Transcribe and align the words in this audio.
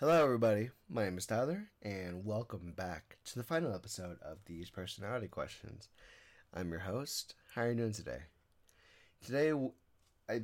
Hello, 0.00 0.24
everybody. 0.24 0.70
My 0.88 1.04
name 1.04 1.18
is 1.18 1.26
Tyler, 1.26 1.68
and 1.82 2.24
welcome 2.24 2.72
back 2.74 3.18
to 3.26 3.34
the 3.36 3.44
final 3.44 3.74
episode 3.74 4.16
of 4.22 4.38
these 4.46 4.70
personality 4.70 5.28
questions. 5.28 5.90
I'm 6.54 6.70
your 6.70 6.80
host. 6.80 7.34
How 7.54 7.64
are 7.64 7.68
you 7.68 7.74
doing 7.74 7.92
today? 7.92 8.20
Today, 9.22 9.52
I 10.26 10.40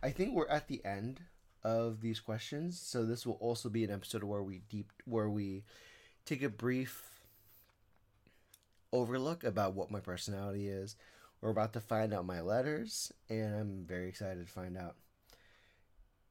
I 0.00 0.10
think 0.10 0.32
we're 0.32 0.46
at 0.46 0.68
the 0.68 0.80
end 0.84 1.22
of 1.64 2.02
these 2.02 2.20
questions, 2.20 2.80
so 2.80 3.04
this 3.04 3.26
will 3.26 3.38
also 3.40 3.68
be 3.68 3.82
an 3.82 3.90
episode 3.90 4.22
where 4.22 4.44
we 4.44 4.60
deep 4.68 4.92
where 5.06 5.28
we 5.28 5.64
take 6.24 6.44
a 6.44 6.48
brief 6.48 7.18
overlook 8.92 9.42
about 9.42 9.74
what 9.74 9.90
my 9.90 9.98
personality 9.98 10.68
is. 10.68 10.94
We're 11.40 11.50
about 11.50 11.72
to 11.72 11.80
find 11.80 12.14
out 12.14 12.26
my 12.26 12.42
letters, 12.42 13.12
and 13.28 13.56
I'm 13.56 13.84
very 13.84 14.08
excited 14.08 14.46
to 14.46 14.52
find 14.52 14.78
out. 14.78 14.94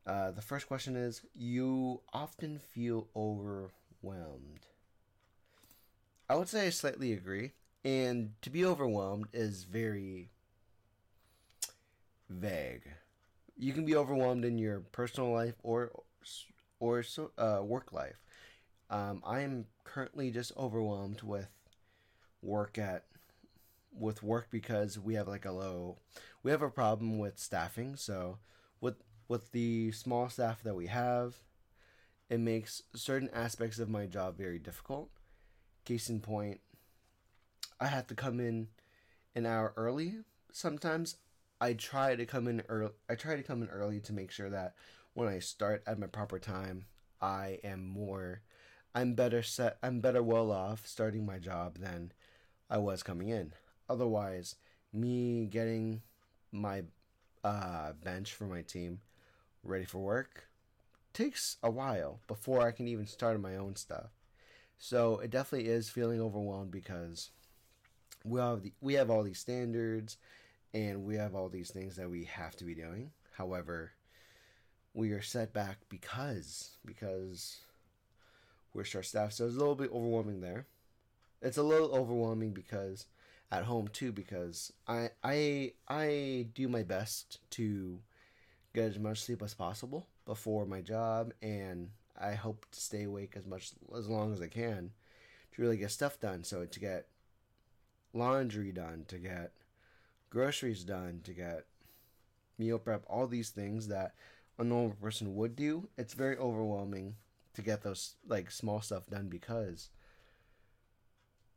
Uh, 0.05 0.31
the 0.31 0.41
first 0.41 0.67
question 0.67 0.95
is 0.95 1.21
You 1.33 2.01
often 2.13 2.59
feel 2.59 3.07
overwhelmed. 3.15 4.67
I 6.29 6.35
would 6.35 6.47
say 6.47 6.67
I 6.67 6.69
slightly 6.69 7.11
agree. 7.13 7.53
And 7.83 8.33
to 8.41 8.49
be 8.49 8.65
overwhelmed 8.65 9.27
is 9.33 9.63
very 9.65 10.31
vague. 12.29 12.83
You 13.57 13.73
can 13.73 13.85
be 13.85 13.95
overwhelmed 13.95 14.45
in 14.45 14.57
your 14.57 14.81
personal 14.81 15.31
life 15.31 15.55
or 15.63 15.91
or 16.79 17.03
uh, 17.37 17.61
work 17.63 17.91
life. 17.91 18.17
Um, 18.89 19.21
I 19.25 19.41
am 19.41 19.65
currently 19.83 20.31
just 20.31 20.51
overwhelmed 20.57 21.21
with 21.23 21.49
work 22.41 22.77
at 22.77 23.05
with 23.97 24.23
work 24.23 24.47
because 24.51 24.99
we 24.99 25.15
have 25.15 25.27
like 25.27 25.45
a 25.45 25.51
low 25.51 25.97
we 26.43 26.51
have 26.51 26.61
a 26.61 26.69
problem 26.69 27.19
with 27.19 27.39
staffing 27.39 27.95
so 27.95 28.37
with 29.29 29.51
the 29.53 29.91
small 29.93 30.27
staff 30.27 30.61
that 30.63 30.75
we 30.75 30.87
have, 30.87 31.37
it 32.29 32.39
makes 32.39 32.83
certain 32.93 33.29
aspects 33.31 33.79
of 33.79 33.89
my 33.89 34.05
job 34.05 34.37
very 34.37 34.59
difficult. 34.59 35.09
Case 35.85 36.09
in 36.09 36.19
point, 36.19 36.59
I 37.79 37.87
have 37.87 38.07
to 38.07 38.15
come 38.15 38.41
in 38.41 38.67
an 39.35 39.45
hour 39.45 39.73
early. 39.77 40.15
Sometimes 40.51 41.15
I 41.61 41.73
try 41.73 42.15
to 42.15 42.25
come 42.25 42.47
in 42.47 42.63
early. 42.67 42.91
I 43.09 43.15
try 43.15 43.35
to 43.35 43.43
come 43.43 43.61
in 43.61 43.69
early 43.69 43.99
to 44.01 44.13
make 44.13 44.31
sure 44.31 44.49
that 44.49 44.73
when 45.13 45.29
I 45.29 45.39
start 45.39 45.83
at 45.87 45.99
my 45.99 46.07
proper 46.07 46.39
time, 46.39 46.85
I 47.21 47.59
am 47.63 47.85
more 47.85 48.41
I'm 48.95 49.13
better 49.13 49.43
set 49.43 49.77
I'm 49.83 50.01
better 50.01 50.23
well 50.23 50.51
off 50.51 50.87
starting 50.87 51.25
my 51.25 51.37
job 51.37 51.77
than 51.77 52.11
I 52.69 52.79
was 52.79 53.03
coming 53.03 53.29
in. 53.29 53.53
Otherwise, 53.87 54.55
me 54.91 55.45
getting 55.45 56.01
my 56.51 56.83
uh, 57.43 57.93
bench 58.03 58.33
for 58.33 58.45
my 58.45 58.61
team 58.61 58.99
ready 59.63 59.85
for 59.85 59.99
work 59.99 60.45
takes 61.13 61.57
a 61.63 61.69
while 61.69 62.19
before 62.27 62.61
I 62.65 62.71
can 62.71 62.87
even 62.87 63.07
start 63.07 63.39
my 63.41 63.55
own 63.55 63.75
stuff. 63.75 64.11
So 64.77 65.19
it 65.19 65.31
definitely 65.31 65.69
is 65.69 65.89
feeling 65.89 66.21
overwhelmed 66.21 66.71
because 66.71 67.31
we 68.23 68.39
have 68.39 68.61
the, 68.63 68.73
we 68.81 68.93
have 68.93 69.09
all 69.09 69.23
these 69.23 69.39
standards 69.39 70.17
and 70.73 71.03
we 71.03 71.15
have 71.15 71.35
all 71.35 71.49
these 71.49 71.71
things 71.71 71.95
that 71.95 72.09
we 72.09 72.25
have 72.25 72.55
to 72.57 72.65
be 72.65 72.75
doing. 72.75 73.11
However, 73.33 73.91
we 74.93 75.11
are 75.11 75.21
set 75.21 75.53
back 75.53 75.77
because 75.89 76.71
because 76.85 77.61
we're 78.73 78.83
short 78.83 79.05
staffed. 79.05 79.33
So 79.33 79.45
it's 79.45 79.55
a 79.55 79.59
little 79.59 79.75
bit 79.75 79.91
overwhelming 79.91 80.41
there. 80.41 80.65
It's 81.41 81.57
a 81.57 81.63
little 81.63 81.93
overwhelming 81.93 82.51
because 82.51 83.05
at 83.51 83.63
home 83.63 83.87
too 83.87 84.11
because 84.11 84.71
I 84.87 85.09
I 85.23 85.73
I 85.87 86.47
do 86.53 86.67
my 86.67 86.83
best 86.83 87.39
to 87.51 87.99
get 88.73 88.85
as 88.85 88.99
much 88.99 89.21
sleep 89.21 89.41
as 89.41 89.53
possible 89.53 90.07
before 90.25 90.65
my 90.65 90.81
job, 90.81 91.33
and 91.41 91.89
I 92.19 92.33
hope 92.33 92.65
to 92.71 92.79
stay 92.79 93.03
awake 93.03 93.33
as 93.35 93.45
much 93.45 93.71
as 93.97 94.07
long 94.07 94.33
as 94.33 94.41
I 94.41 94.47
can 94.47 94.91
to 95.53 95.61
really 95.61 95.77
get 95.77 95.91
stuff 95.91 96.19
done. 96.19 96.43
So 96.43 96.65
to 96.65 96.79
get 96.79 97.07
laundry 98.13 98.71
done, 98.71 99.05
to 99.07 99.17
get 99.17 99.51
groceries 100.29 100.83
done, 100.83 101.21
to 101.23 101.33
get 101.33 101.65
meal 102.57 102.79
prep, 102.79 103.03
all 103.07 103.27
these 103.27 103.49
things 103.49 103.87
that 103.87 104.13
a 104.57 104.63
normal 104.63 104.95
person 105.01 105.35
would 105.35 105.55
do, 105.55 105.87
it's 105.97 106.13
very 106.13 106.37
overwhelming 106.37 107.15
to 107.53 107.61
get 107.61 107.81
those 107.81 108.15
like 108.27 108.51
small 108.51 108.81
stuff 108.81 109.07
done 109.09 109.27
because 109.27 109.89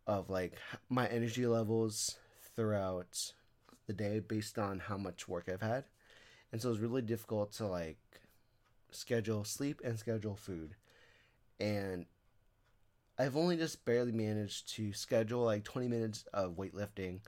of 0.06 0.30
like 0.30 0.54
my 0.88 1.06
energy 1.08 1.46
levels 1.46 2.16
throughout 2.56 3.32
the 3.86 3.92
day 3.92 4.20
based 4.20 4.58
on 4.58 4.78
how 4.78 4.96
much 4.96 5.28
work 5.28 5.48
I've 5.48 5.60
had 5.60 5.84
and 6.52 6.60
so 6.60 6.70
it's 6.70 6.80
really 6.80 7.02
difficult 7.02 7.52
to 7.52 7.66
like 7.66 7.98
schedule 8.90 9.42
sleep 9.44 9.80
and 9.82 9.98
schedule 9.98 10.36
food. 10.36 10.76
And 11.58 12.06
i've 13.18 13.36
only 13.36 13.56
just 13.56 13.84
barely 13.84 14.12
managed 14.12 14.68
to 14.74 14.92
schedule 14.92 15.42
like 15.44 15.64
20 15.64 15.88
minutes 15.88 16.24
of 16.32 16.56
weightlifting 16.56 17.20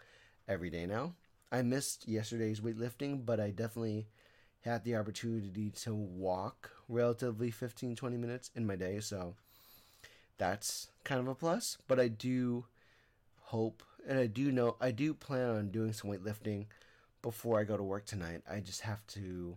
every 0.48 0.70
day 0.70 0.86
now. 0.86 1.14
I 1.52 1.62
missed 1.62 2.08
yesterday's 2.08 2.60
weightlifting 2.60 3.24
but 3.24 3.40
i 3.40 3.50
definitely 3.50 4.08
had 4.62 4.82
the 4.84 4.96
opportunity 4.96 5.70
to 5.70 5.94
walk 5.94 6.70
relatively 6.88 7.50
15 7.50 7.96
20 7.96 8.16
minutes 8.16 8.50
in 8.54 8.66
my 8.66 8.76
day 8.76 9.00
so 9.00 9.34
that's 10.36 10.88
kind 11.04 11.20
of 11.20 11.28
a 11.28 11.34
plus. 11.34 11.78
But 11.86 12.00
i 12.00 12.08
do 12.08 12.64
hope 13.42 13.82
and 14.08 14.18
i 14.18 14.26
do 14.26 14.50
know 14.50 14.76
i 14.80 14.91
do 14.91 15.14
plan 15.14 15.50
on 15.50 15.70
doing 15.70 15.92
some 15.92 16.10
weightlifting 16.10 16.66
before 17.24 17.58
I 17.58 17.64
go 17.64 17.78
to 17.78 17.82
work 17.82 18.04
tonight. 18.04 18.42
I 18.48 18.60
just 18.60 18.82
have 18.82 19.04
to 19.08 19.56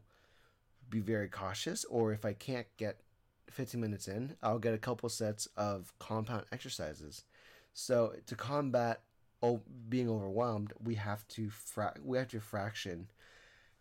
be 0.90 1.02
very 1.02 1.28
cautious, 1.28 1.84
or 1.84 2.14
if 2.14 2.24
I 2.24 2.32
can't 2.32 2.66
get 2.78 3.02
15 3.50 3.82
minutes 3.82 4.08
in, 4.08 4.38
I'll 4.42 4.58
get 4.58 4.74
a 4.74 4.78
couple 4.78 5.10
sets 5.10 5.50
of 5.58 5.92
compound 6.00 6.46
exercises. 6.54 7.26
So 7.74 8.14
to 8.26 8.36
combat 8.36 9.02
oh, 9.44 9.60
being 9.90 10.10
overwhelmed, 10.10 10.72
we 10.82 10.96
have 10.96 11.28
to 11.28 11.50
fra- 11.50 11.98
we 12.02 12.18
have 12.18 12.30
to 12.30 12.40
fraction 12.40 13.10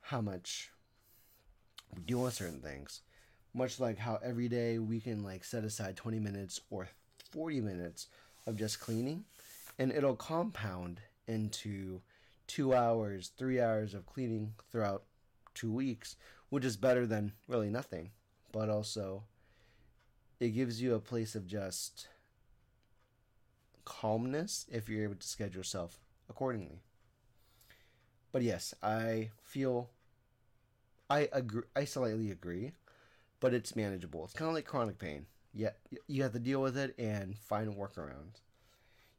how 0.00 0.20
much 0.20 0.72
we 1.94 2.02
do 2.02 2.24
on 2.24 2.32
certain 2.32 2.60
things. 2.60 3.02
Much 3.54 3.78
like 3.78 3.98
how 3.98 4.18
every 4.20 4.48
day 4.48 4.80
we 4.80 4.98
can 4.98 5.22
like 5.22 5.44
set 5.44 5.62
aside 5.62 5.94
20 5.94 6.18
minutes 6.18 6.60
or 6.70 6.88
40 7.30 7.60
minutes 7.60 8.08
of 8.48 8.56
just 8.56 8.80
cleaning, 8.80 9.24
and 9.78 9.92
it'll 9.92 10.16
compound 10.16 11.00
into 11.28 12.00
two 12.46 12.74
hours, 12.74 13.32
three 13.36 13.60
hours 13.60 13.94
of 13.94 14.06
cleaning 14.06 14.54
throughout 14.70 15.04
two 15.54 15.72
weeks, 15.72 16.16
which 16.48 16.64
is 16.64 16.76
better 16.76 17.06
than 17.06 17.32
really 17.48 17.70
nothing. 17.70 18.10
But 18.52 18.68
also, 18.68 19.24
it 20.40 20.50
gives 20.50 20.80
you 20.80 20.94
a 20.94 21.00
place 21.00 21.34
of 21.34 21.46
just 21.46 22.08
calmness 23.84 24.66
if 24.70 24.88
you're 24.88 25.04
able 25.04 25.14
to 25.14 25.26
schedule 25.26 25.58
yourself 25.58 26.00
accordingly. 26.28 26.82
But 28.32 28.42
yes, 28.42 28.74
I 28.82 29.30
feel 29.42 29.90
I 31.08 31.28
agree. 31.32 31.62
I 31.74 31.84
slightly 31.84 32.30
agree, 32.30 32.72
but 33.40 33.54
it's 33.54 33.76
manageable. 33.76 34.24
It's 34.24 34.34
kind 34.34 34.48
of 34.48 34.54
like 34.54 34.66
chronic 34.66 34.98
pain. 34.98 35.26
Yeah, 35.54 35.70
you 36.06 36.22
have 36.22 36.32
to 36.32 36.38
deal 36.38 36.60
with 36.60 36.76
it 36.76 36.94
and 36.98 37.38
find 37.38 37.74
workarounds. 37.74 38.40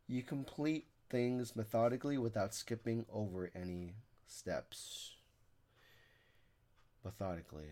You 0.07 0.21
complete 0.21 0.87
things 1.09 1.55
methodically 1.55 2.17
without 2.17 2.53
skipping 2.53 3.05
over 3.11 3.49
any 3.55 3.93
steps. 4.25 5.15
Methodically. 7.03 7.69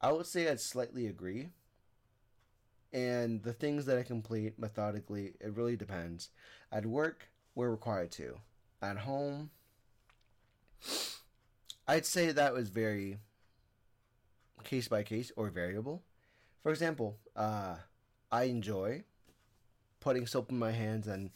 I 0.00 0.12
would 0.12 0.26
say 0.26 0.48
I'd 0.48 0.60
slightly 0.60 1.06
agree. 1.06 1.50
And 2.92 3.42
the 3.42 3.52
things 3.52 3.86
that 3.86 3.98
I 3.98 4.02
complete 4.02 4.58
methodically, 4.58 5.34
it 5.40 5.54
really 5.54 5.76
depends. 5.76 6.30
At 6.72 6.86
work, 6.86 7.28
we're 7.54 7.70
required 7.70 8.10
to. 8.12 8.38
At 8.82 8.98
home, 8.98 9.50
I'd 11.86 12.06
say 12.06 12.32
that 12.32 12.52
was 12.52 12.68
very 12.68 13.18
case 14.64 14.88
by 14.88 15.02
case 15.02 15.30
or 15.36 15.50
variable. 15.50 16.02
For 16.62 16.70
example, 16.70 17.18
uh, 17.36 17.76
I 18.30 18.44
enjoy 18.44 19.04
putting 20.00 20.26
soap 20.26 20.50
in 20.50 20.58
my 20.58 20.72
hands 20.72 21.06
and 21.06 21.30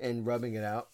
and 0.00 0.26
rubbing 0.26 0.54
it 0.54 0.64
out. 0.64 0.88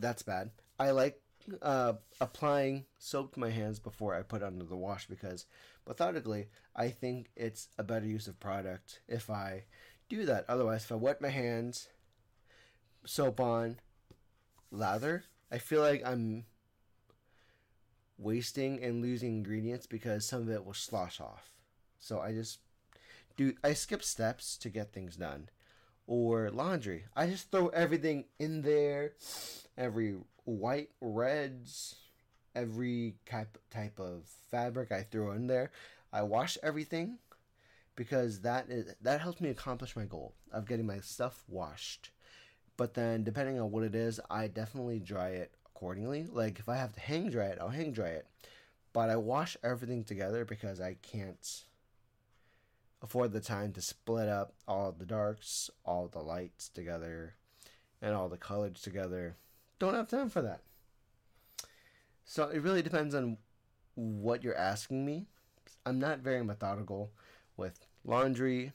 That's 0.00 0.22
bad. 0.22 0.50
I 0.78 0.90
like 0.90 1.20
uh, 1.60 1.94
applying 2.20 2.84
soap 2.98 3.34
to 3.34 3.40
my 3.40 3.50
hands 3.50 3.78
before 3.78 4.14
I 4.14 4.22
put 4.22 4.42
under 4.42 4.64
the 4.64 4.76
wash 4.76 5.06
because 5.06 5.46
methodically, 5.86 6.48
I 6.74 6.88
think 6.88 7.30
it's 7.36 7.68
a 7.78 7.82
better 7.82 8.06
use 8.06 8.26
of 8.26 8.40
product 8.40 9.00
if 9.08 9.30
I 9.30 9.64
do 10.08 10.24
that. 10.26 10.44
Otherwise, 10.48 10.84
if 10.84 10.92
I 10.92 10.96
wet 10.96 11.20
my 11.20 11.28
hands, 11.28 11.88
soap 13.04 13.40
on, 13.40 13.78
lather, 14.70 15.24
I 15.50 15.58
feel 15.58 15.80
like 15.80 16.02
I'm 16.04 16.44
wasting 18.18 18.82
and 18.82 19.02
losing 19.02 19.36
ingredients 19.36 19.86
because 19.86 20.26
some 20.26 20.42
of 20.42 20.50
it 20.50 20.64
will 20.64 20.74
slosh 20.74 21.20
off. 21.20 21.50
So 21.98 22.20
I 22.20 22.32
just 22.32 22.58
do 23.36 23.54
I 23.64 23.72
skip 23.72 24.02
steps 24.02 24.56
to 24.58 24.68
get 24.68 24.92
things 24.92 25.16
done 25.16 25.48
or 26.06 26.50
laundry. 26.50 27.04
I 27.16 27.26
just 27.26 27.50
throw 27.50 27.68
everything 27.68 28.24
in 28.38 28.62
there, 28.62 29.12
every 29.76 30.16
white, 30.44 30.90
reds, 31.00 31.96
every 32.54 33.14
type 33.26 33.58
type 33.70 33.98
of 33.98 34.24
fabric 34.50 34.92
I 34.92 35.02
throw 35.02 35.32
in 35.32 35.46
there. 35.46 35.70
I 36.12 36.22
wash 36.22 36.58
everything, 36.62 37.18
because 37.96 38.40
that 38.40 38.68
is 38.68 38.94
that 39.00 39.20
helps 39.20 39.40
me 39.40 39.50
accomplish 39.50 39.96
my 39.96 40.04
goal 40.04 40.34
of 40.52 40.66
getting 40.66 40.86
my 40.86 41.00
stuff 41.00 41.42
washed. 41.48 42.10
But 42.76 42.94
then 42.94 43.22
depending 43.24 43.60
on 43.60 43.70
what 43.70 43.84
it 43.84 43.94
is, 43.94 44.20
I 44.30 44.48
definitely 44.48 44.98
dry 44.98 45.30
it 45.30 45.52
accordingly. 45.66 46.26
Like 46.30 46.58
if 46.58 46.68
I 46.68 46.76
have 46.76 46.92
to 46.92 47.00
hang 47.00 47.30
dry 47.30 47.46
it, 47.46 47.58
I'll 47.60 47.68
hang 47.68 47.92
dry 47.92 48.08
it. 48.08 48.26
But 48.92 49.10
I 49.10 49.16
wash 49.16 49.56
everything 49.62 50.04
together 50.04 50.44
because 50.44 50.80
I 50.80 50.96
can't 51.02 51.64
afford 53.02 53.32
the 53.32 53.40
time 53.40 53.72
to 53.72 53.82
split 53.82 54.28
up 54.28 54.54
all 54.66 54.92
the 54.92 55.04
darks, 55.04 55.70
all 55.84 56.08
the 56.08 56.20
lights 56.20 56.68
together, 56.68 57.34
and 58.00 58.14
all 58.14 58.28
the 58.28 58.36
colors 58.36 58.80
together. 58.80 59.36
Don't 59.78 59.94
have 59.94 60.08
time 60.08 60.30
for 60.30 60.40
that. 60.42 60.60
So 62.24 62.48
it 62.48 62.62
really 62.62 62.82
depends 62.82 63.14
on 63.14 63.38
what 63.94 64.44
you're 64.44 64.56
asking 64.56 65.04
me. 65.04 65.26
I'm 65.84 65.98
not 65.98 66.20
very 66.20 66.44
methodical 66.44 67.10
with 67.56 67.86
laundry 68.04 68.72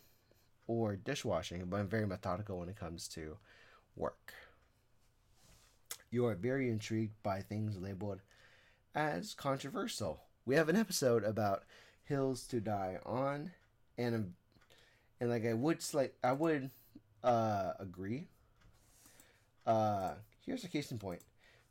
or 0.68 0.98
dishwashing, 0.98 1.66
but 1.66 1.80
I'm 1.80 1.88
very 1.88 2.06
methodical 2.06 2.60
when 2.60 2.70
it 2.70 2.76
comes 2.76 3.08
to 3.10 3.38
work. 3.96 4.34
You 6.12 6.26
are 6.26 6.36
very 6.36 6.70
intrigued 6.70 7.22
by 7.24 7.42
things 7.42 7.78
labeled 7.78 8.20
as 8.94 9.34
controversial. 9.34 10.24
We 10.46 10.56
have 10.56 10.70
an 10.70 10.76
episode 10.76 11.24
about 11.24 11.64
hills 12.04 12.46
to 12.48 12.60
die 12.60 13.00
on, 13.06 13.52
and 13.98 14.34
and 15.20 15.30
like 15.30 15.46
I 15.46 15.54
would 15.54 15.84
like 15.94 16.16
I 16.24 16.32
would 16.32 16.70
uh, 17.24 17.74
agree. 17.80 18.28
Uh, 19.66 20.14
here's 20.46 20.64
a 20.64 20.70
case 20.70 20.92
in 20.92 21.00
point. 21.00 21.22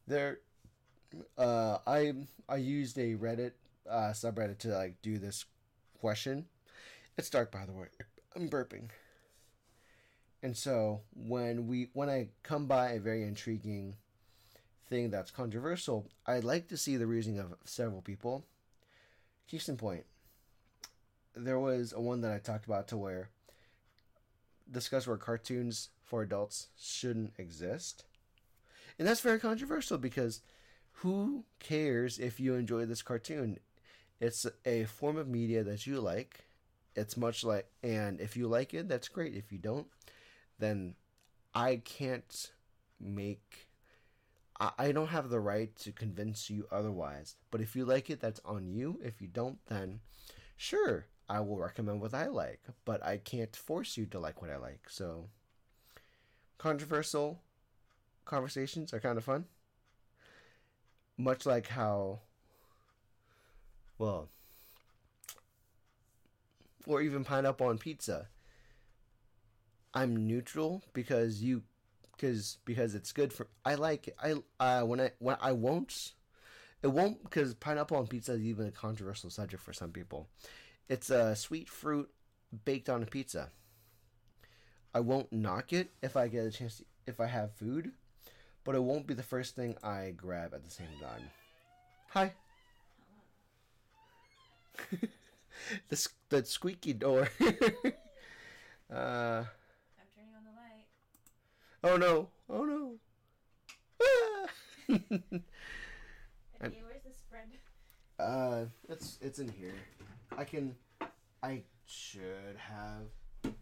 There, 0.07 0.41
uh, 1.39 1.79
I 1.87 2.13
I 2.49 2.57
used 2.57 2.99
a 2.99 3.15
Reddit 3.15 3.53
uh, 3.89 4.13
subreddit 4.13 4.59
to 4.59 4.69
like 4.69 5.01
do 5.03 5.19
this 5.19 5.45
question. 6.01 6.47
It's 7.17 7.31
dark, 7.31 7.51
by 7.51 7.65
the 7.65 7.73
way. 7.73 7.87
I'm 8.35 8.49
burping. 8.49 8.91
And 10.43 10.57
so 10.57 11.01
when 11.15 11.67
we 11.67 11.89
when 11.95 12.11
I 12.11 12.29
come 12.43 12.67
by 12.67 12.91
a 12.91 13.01
very 13.01 13.23
intriguing 13.23 13.97
thing 14.89 15.11
that's 15.11 15.31
controversial, 15.31 16.07
I'd 16.27 16.45
like 16.45 16.69
to 16.69 16.77
see 16.77 16.97
the 16.97 17.07
reasoning 17.07 17.41
of 17.41 17.55
several 17.65 18.03
people. 18.03 18.45
Case 19.49 19.69
in 19.69 19.77
point, 19.77 20.05
there 21.37 21.59
was 21.59 21.93
a 21.93 22.01
one 22.01 22.23
that 22.23 22.33
I 22.33 22.39
talked 22.39 22.67
about 22.67 22.89
to 22.89 22.97
where 22.97 23.29
discuss 24.71 25.07
where 25.07 25.17
cartoons 25.17 25.91
for 26.03 26.23
adults 26.23 26.69
shouldn't 26.77 27.35
exist. 27.39 28.05
And 28.99 29.07
that's 29.07 29.21
very 29.21 29.39
controversial 29.39 29.99
because 29.99 30.41
who 30.93 31.45
cares 31.61 32.19
if 32.19 32.41
you 32.41 32.55
enjoy 32.55 32.87
this 32.87 33.03
cartoon? 33.03 33.59
It's 34.19 34.47
a 34.65 34.85
form 34.85 35.19
of 35.19 35.29
media 35.29 35.63
that 35.63 35.87
you 35.87 36.01
like. 36.01 36.47
It's 36.95 37.17
much 37.17 37.45
like, 37.45 37.69
and 37.83 38.21
if 38.21 38.37
you 38.37 38.49
like 38.49 38.73
it, 38.73 38.89
that's 38.89 39.09
great. 39.09 39.35
If 39.35 39.53
you 39.53 39.59
don't, 39.59 39.87
then 40.59 40.95
I 41.55 41.77
can't 41.85 42.51
make 42.99 43.69
I 44.59 44.93
don't 44.93 45.09
have 45.09 45.29
the 45.29 45.39
right 45.39 45.75
to 45.81 45.93
convince 45.93 46.49
you 46.49 46.67
otherwise. 46.73 47.37
But 47.51 47.61
if 47.61 47.77
you 47.77 47.85
like 47.85 48.09
it, 48.09 48.21
that's 48.21 48.41
on 48.43 48.73
you. 48.73 48.99
If 49.05 49.21
you 49.21 49.29
don't, 49.29 49.59
then 49.67 50.01
sure, 50.57 51.05
I 51.29 51.41
will 51.41 51.59
recommend 51.59 52.01
what 52.01 52.15
I 52.15 52.27
like. 52.27 52.61
But 52.85 53.05
I 53.05 53.19
can't 53.19 53.55
force 53.55 53.97
you 53.97 54.07
to 54.07 54.19
like 54.19 54.41
what 54.41 54.51
I 54.51 54.57
like. 54.57 54.89
So, 54.89 55.29
controversial 56.59 57.43
conversations 58.25 58.93
are 58.93 59.01
kind 59.01 59.19
of 59.19 59.25
fun. 59.25 59.47
Much 61.19 61.47
like 61.47 61.69
how, 61.69 62.21
well, 63.99 64.29
or 66.87 67.01
even 67.03 67.25
pineapple 67.25 67.67
on 67.67 67.79
pizza. 67.79 68.29
I'm 69.95 70.27
neutral 70.27 70.83
because 70.93 71.43
you 71.43 71.63
because 72.17 72.59
because 72.65 72.95
it's 72.95 73.13
good 73.13 73.33
for 73.33 73.49
I 73.65 73.75
like 73.75 74.09
it. 74.09 74.17
I 74.23 74.35
uh 74.61 74.83
when 74.85 75.01
I 75.01 75.11
when 75.19 75.37
I 75.41 75.53
won't 75.53 76.13
it 76.83 76.89
won't 76.89 77.23
because 77.25 77.55
pineapple 77.55 77.97
on 77.97 78.07
pizza 78.07 78.33
is 78.33 78.43
even 78.43 78.67
a 78.67 78.71
controversial 78.71 79.31
subject 79.31 79.63
for 79.63 79.73
some 79.73 79.91
people. 79.91 80.29
It's 80.89 81.11
a 81.11 81.35
sweet 81.35 81.69
fruit 81.69 82.09
baked 82.65 82.89
on 82.89 83.03
a 83.03 83.07
pizza. 83.07 83.51
I 84.95 85.01
won't 85.01 85.33
knock 85.33 85.73
it 85.73 85.91
if 86.03 86.17
I 86.17 86.29
get 86.29 86.47
a 86.47 86.51
chance 86.51 86.79
to, 86.79 86.85
if 87.07 87.21
I 87.21 87.27
have 87.27 87.53
food, 87.53 87.93
but 88.65 88.75
it 88.75 88.83
won't 88.83 89.07
be 89.07 89.15
the 89.15 89.23
first 89.23 89.57
thing 89.57 89.77
I 89.83 90.13
grab 90.17 90.55
at 90.55 90.65
the 90.65 90.71
same 90.71 90.89
time. 91.01 91.31
Hi. 92.11 92.33
the 95.89 96.09
the 96.29 96.45
squeaky 96.45 96.93
door. 96.93 97.29
uh 98.93 99.45
Oh 101.85 101.97
no! 101.97 102.29
Oh 102.51 102.65
no! 102.65 102.95
Ah! 104.03 104.49
okay, 104.91 106.83
where's 106.83 107.03
the 107.05 107.13
spread? 107.13 107.47
Uh, 108.19 108.65
it's 108.89 109.19
it's 109.21 109.39
in 109.39 109.49
here. 109.49 109.75
I 110.37 110.45
can. 110.45 110.75
I 111.43 111.63
should 111.87 112.57
have. 112.59 113.53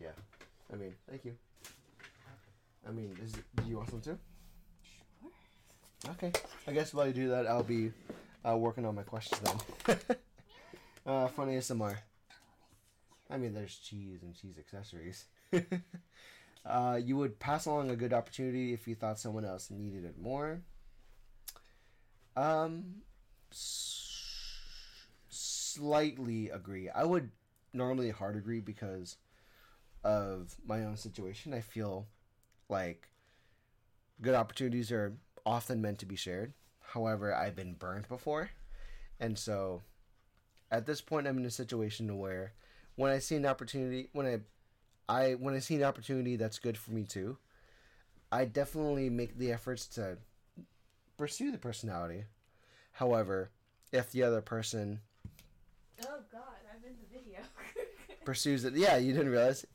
Yeah. 0.00 0.08
I 0.72 0.76
mean, 0.76 0.94
thank 1.08 1.24
you. 1.24 1.34
I 2.86 2.90
mean, 2.90 3.16
is 3.22 3.34
it, 3.34 3.44
do 3.56 3.68
you 3.68 3.76
want 3.76 3.90
some 3.90 4.00
too? 4.00 4.18
Sure. 4.82 5.30
Okay. 6.12 6.32
I 6.66 6.72
guess 6.72 6.92
while 6.92 7.06
you 7.06 7.12
do 7.12 7.28
that, 7.28 7.46
I'll 7.46 7.62
be 7.62 7.92
uh, 8.48 8.56
working 8.56 8.84
on 8.84 8.94
my 8.94 9.02
questions 9.02 9.40
then. 9.86 9.96
uh, 11.06 11.28
funny 11.28 11.56
ASMR. 11.56 11.96
I 13.30 13.36
mean, 13.38 13.54
there's 13.54 13.76
cheese 13.76 14.22
and 14.22 14.34
cheese 14.34 14.56
accessories. 14.58 15.24
uh, 16.66 16.98
you 17.02 17.16
would 17.16 17.38
pass 17.38 17.66
along 17.66 17.90
a 17.90 17.96
good 17.96 18.12
opportunity 18.12 18.72
if 18.72 18.86
you 18.88 18.94
thought 18.94 19.18
someone 19.18 19.44
else 19.44 19.70
needed 19.70 20.04
it 20.04 20.18
more. 20.20 20.60
Um, 22.36 23.02
s- 23.52 24.01
slightly 25.74 26.50
agree. 26.50 26.88
I 26.88 27.04
would 27.04 27.30
normally 27.72 28.10
hard 28.10 28.36
agree 28.36 28.60
because 28.60 29.16
of 30.04 30.56
my 30.66 30.84
own 30.84 30.96
situation. 30.96 31.54
I 31.54 31.60
feel 31.60 32.06
like 32.68 33.08
good 34.20 34.34
opportunities 34.34 34.92
are 34.92 35.14
often 35.46 35.80
meant 35.80 35.98
to 36.00 36.06
be 36.06 36.16
shared. 36.16 36.52
However, 36.80 37.34
I've 37.34 37.56
been 37.56 37.74
burned 37.74 38.08
before. 38.08 38.50
And 39.18 39.38
so 39.38 39.82
at 40.70 40.86
this 40.86 41.00
point 41.00 41.26
I'm 41.26 41.38
in 41.38 41.44
a 41.44 41.50
situation 41.50 42.08
to 42.08 42.14
where 42.14 42.52
when 42.96 43.10
I 43.10 43.18
see 43.18 43.36
an 43.36 43.46
opportunity, 43.46 44.08
when 44.12 44.26
I 44.26 44.40
I 45.08 45.32
when 45.32 45.54
I 45.54 45.58
see 45.58 45.76
an 45.76 45.84
opportunity 45.84 46.36
that's 46.36 46.58
good 46.58 46.76
for 46.76 46.92
me 46.92 47.04
too, 47.04 47.38
I 48.30 48.44
definitely 48.44 49.10
make 49.10 49.38
the 49.38 49.52
efforts 49.52 49.86
to 49.88 50.18
pursue 51.16 51.50
the 51.50 51.58
personality. 51.58 52.24
However, 52.92 53.50
if 53.92 54.10
the 54.10 54.22
other 54.22 54.40
person 54.40 55.00
Oh 56.04 56.20
God, 56.32 56.58
I'm 56.72 56.82
in 56.84 56.96
the 56.98 57.18
video. 57.18 57.40
Pursues 58.24 58.64
it, 58.64 58.74
yeah, 58.74 58.96
you 58.96 59.12
didn't 59.12 59.30
realize. 59.30 59.66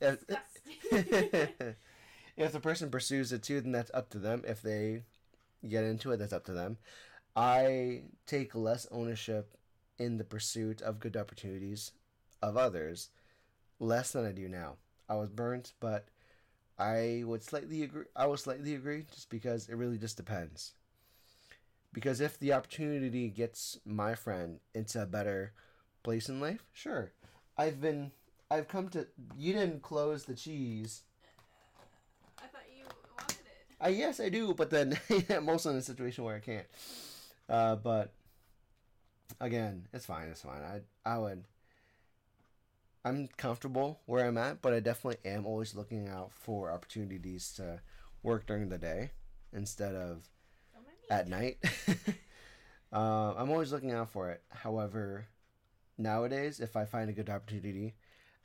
If, 2.36 2.52
the 2.52 2.60
person 2.60 2.88
pursues 2.88 3.32
it 3.32 3.42
too, 3.42 3.60
then 3.60 3.72
that's 3.72 3.90
up 3.92 4.10
to 4.10 4.18
them. 4.20 4.44
If 4.46 4.62
they 4.62 5.02
get 5.68 5.82
into 5.82 6.12
it, 6.12 6.18
that's 6.18 6.32
up 6.32 6.44
to 6.44 6.52
them. 6.52 6.78
I 7.34 8.02
take 8.26 8.54
less 8.54 8.86
ownership 8.92 9.56
in 9.98 10.18
the 10.18 10.24
pursuit 10.24 10.80
of 10.80 11.00
good 11.00 11.16
opportunities 11.16 11.90
of 12.40 12.56
others, 12.56 13.10
less 13.80 14.12
than 14.12 14.24
I 14.24 14.30
do 14.30 14.48
now. 14.48 14.76
I 15.08 15.16
was 15.16 15.30
burnt, 15.30 15.72
but 15.80 16.06
I 16.78 17.22
would 17.26 17.42
slightly 17.42 17.82
agree. 17.82 18.04
I 18.14 18.26
would 18.26 18.38
slightly 18.38 18.74
agree, 18.74 19.04
just 19.12 19.30
because 19.30 19.68
it 19.68 19.74
really 19.74 19.98
just 19.98 20.16
depends. 20.16 20.74
Because 21.92 22.20
if 22.20 22.38
the 22.38 22.52
opportunity 22.52 23.28
gets 23.28 23.78
my 23.84 24.14
friend 24.14 24.60
into 24.74 25.02
a 25.02 25.06
better 25.06 25.52
place 26.02 26.28
in 26.28 26.40
life, 26.40 26.64
sure. 26.72 27.12
I've 27.56 27.80
been. 27.80 28.12
I've 28.50 28.68
come 28.68 28.88
to. 28.90 29.06
You 29.36 29.52
didn't 29.52 29.82
close 29.82 30.24
the 30.24 30.34
cheese. 30.34 31.02
I 32.38 32.46
thought 32.46 32.62
you 32.76 32.84
wanted 33.18 33.36
it. 33.40 33.76
I 33.80 33.88
yes, 33.88 34.20
I 34.20 34.28
do, 34.28 34.54
but 34.54 34.70
then 34.70 34.98
I'm 35.30 35.48
also 35.48 35.70
in 35.70 35.76
a 35.76 35.82
situation 35.82 36.24
where 36.24 36.36
I 36.36 36.40
can't. 36.40 36.66
Uh, 37.48 37.76
but 37.76 38.12
again, 39.40 39.86
it's 39.92 40.06
fine. 40.06 40.28
It's 40.28 40.42
fine. 40.42 40.62
I 40.62 40.80
I 41.08 41.18
would. 41.18 41.44
I'm 43.04 43.28
comfortable 43.36 44.00
where 44.06 44.26
I'm 44.26 44.36
at, 44.38 44.60
but 44.60 44.72
I 44.74 44.80
definitely 44.80 45.30
am 45.30 45.46
always 45.46 45.74
looking 45.74 46.08
out 46.08 46.32
for 46.32 46.70
opportunities 46.70 47.52
to 47.54 47.80
work 48.22 48.46
during 48.46 48.68
the 48.68 48.76
day 48.78 49.12
instead 49.52 49.94
of 49.94 50.28
Don't 50.74 50.84
mind 50.84 50.98
me. 51.02 51.08
at 51.10 51.28
night. 51.28 51.58
uh, 52.92 53.34
I'm 53.34 53.50
always 53.50 53.72
looking 53.72 53.92
out 53.92 54.10
for 54.10 54.30
it. 54.30 54.42
However, 54.50 55.26
nowadays, 55.96 56.60
if 56.60 56.76
I 56.76 56.84
find 56.84 57.08
a 57.08 57.14
good 57.14 57.30
opportunity, 57.30 57.94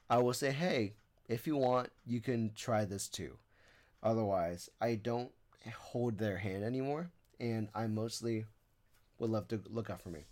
I 0.10 0.18
will 0.20 0.34
say, 0.34 0.52
hey, 0.52 0.94
if 1.28 1.48
you 1.48 1.56
want, 1.58 1.90
you 2.06 2.20
can 2.20 2.52
try 2.56 2.86
this 2.86 3.08
too. 3.08 3.38
Otherwise, 4.02 4.70
I 4.82 4.96
don't 4.96 5.32
hold 5.72 6.18
their 6.18 6.38
hand 6.38 6.64
anymore, 6.64 7.12
and 7.40 7.70
I 7.74 7.88
mostly 7.88 8.46
would 9.20 9.30
love 9.30 9.48
to 9.50 9.62
look 9.70 9.90
out 9.90 10.02
for 10.02 10.10
me. 10.10 10.26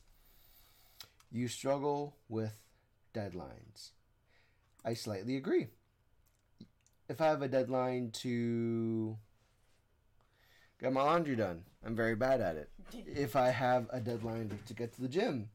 You 1.31 1.47
struggle 1.47 2.17
with 2.27 2.59
deadlines. 3.13 3.91
I 4.83 4.93
slightly 4.93 5.37
agree. 5.37 5.67
If 7.07 7.21
I 7.21 7.27
have 7.27 7.41
a 7.41 7.47
deadline 7.47 8.11
to 8.21 9.17
get 10.81 10.91
my 10.91 11.03
laundry 11.03 11.35
done, 11.35 11.63
I'm 11.85 11.95
very 11.95 12.15
bad 12.15 12.41
at 12.41 12.55
it. 12.55 12.69
If 13.07 13.35
I 13.37 13.49
have 13.49 13.87
a 13.91 14.01
deadline 14.01 14.59
to 14.65 14.73
get 14.73 14.93
to 14.95 15.01
the 15.01 15.07
gym, 15.07 15.49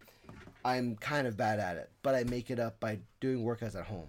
I'm 0.67 0.97
kind 0.97 1.29
of 1.29 1.37
bad 1.37 1.61
at 1.61 1.77
it, 1.77 1.91
but 2.03 2.17
I 2.17 2.25
make 2.25 2.51
it 2.51 2.59
up 2.59 2.81
by 2.81 2.99
doing 3.21 3.45
workouts 3.45 3.77
at 3.77 3.87
home. 3.87 4.09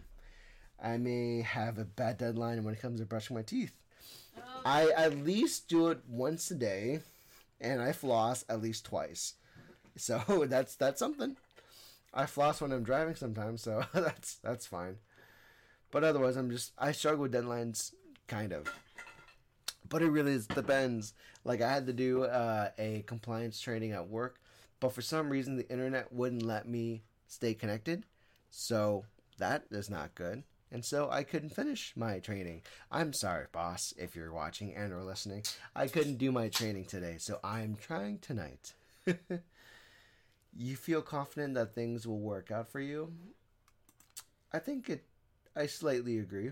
I 0.81 0.97
may 0.97 1.43
have 1.43 1.77
a 1.77 1.85
bad 1.85 2.17
deadline 2.17 2.63
when 2.63 2.73
it 2.73 2.81
comes 2.81 2.99
to 2.99 3.05
brushing 3.05 3.35
my 3.35 3.43
teeth. 3.43 3.73
Oh, 4.35 4.41
I 4.65 4.89
at 4.97 5.23
least 5.23 5.67
do 5.67 5.89
it 5.89 5.99
once 6.09 6.49
a 6.49 6.55
day, 6.55 7.01
and 7.61 7.79
I 7.79 7.91
floss 7.91 8.43
at 8.49 8.59
least 8.59 8.85
twice. 8.85 9.35
So 9.97 10.19
that's 10.49 10.73
that's 10.73 10.97
something. 10.97 11.37
I 12.11 12.25
floss 12.25 12.59
when 12.59 12.71
I'm 12.71 12.83
driving 12.83 13.13
sometimes, 13.13 13.61
so 13.61 13.83
that's 13.93 14.37
that's 14.37 14.65
fine. 14.65 14.97
But 15.91 16.03
otherwise, 16.03 16.37
I'm 16.37 16.49
just 16.49 16.71
I 16.79 16.91
struggle 16.91 17.21
with 17.21 17.33
deadlines, 17.33 17.93
kind 18.27 18.51
of. 18.51 18.67
But 19.87 20.01
it 20.01 20.09
really 20.09 20.31
is, 20.31 20.47
depends. 20.47 21.13
Like 21.43 21.61
I 21.61 21.71
had 21.71 21.85
to 21.85 21.93
do 21.93 22.23
uh, 22.23 22.71
a 22.79 23.03
compliance 23.05 23.61
training 23.61 23.91
at 23.91 24.09
work, 24.09 24.39
but 24.79 24.93
for 24.93 25.01
some 25.01 25.29
reason 25.29 25.55
the 25.55 25.69
internet 25.69 26.11
wouldn't 26.11 26.43
let 26.43 26.67
me 26.67 27.03
stay 27.27 27.53
connected, 27.53 28.03
so 28.49 29.05
that 29.37 29.65
is 29.71 29.89
not 29.89 30.15
good. 30.15 30.43
And 30.71 30.83
so 30.83 31.09
I 31.09 31.23
couldn't 31.23 31.55
finish 31.55 31.93
my 31.95 32.19
training. 32.19 32.61
I'm 32.91 33.13
sorry, 33.13 33.45
boss, 33.51 33.93
if 33.97 34.15
you're 34.15 34.33
watching 34.33 34.75
and 34.75 34.91
or 34.91 35.01
listening. 35.03 35.43
I 35.75 35.87
couldn't 35.87 36.17
do 36.17 36.31
my 36.31 36.49
training 36.49 36.85
today, 36.85 37.15
so 37.19 37.39
I'm 37.43 37.77
trying 37.79 38.19
tonight. 38.19 38.73
you 40.57 40.75
feel 40.75 41.01
confident 41.01 41.53
that 41.53 41.73
things 41.73 42.05
will 42.05 42.19
work 42.19 42.51
out 42.51 42.67
for 42.67 42.81
you? 42.81 43.13
I 44.51 44.59
think 44.59 44.89
it 44.89 45.05
I 45.55 45.67
slightly 45.67 46.19
agree. 46.19 46.51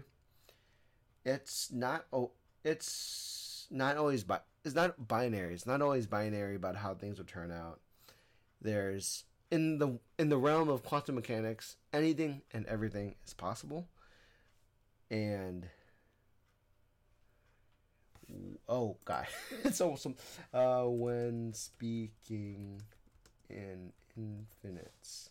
It's 1.25 1.71
not 1.71 2.05
oh 2.13 2.31
it's 2.63 3.67
not 3.69 3.97
always 3.97 4.23
bi- 4.23 4.41
it's 4.63 4.75
not 4.75 5.07
binary. 5.07 5.53
It's 5.53 5.65
not 5.65 5.81
always 5.81 6.07
binary 6.07 6.55
about 6.55 6.75
how 6.77 6.93
things 6.93 7.17
will 7.17 7.25
turn 7.25 7.51
out. 7.51 7.79
There's 8.65 9.25
in 9.51 9.77
the 9.77 9.99
in 10.17 10.29
the 10.29 10.37
realm 10.37 10.69
of 10.69 10.83
quantum 10.83 11.15
mechanics, 11.15 11.77
anything 11.93 12.41
and 12.51 12.65
everything 12.65 13.15
is 13.25 13.33
possible. 13.33 13.87
And 15.09 15.67
oh 18.67 18.97
god, 19.05 19.27
it's 19.63 19.81
awesome. 19.81 20.15
Uh, 20.53 20.83
when 20.85 21.53
speaking 21.53 22.81
in 23.49 23.91
infinites. 24.17 25.29